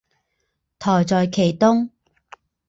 [0.79, 1.91] 台在其东。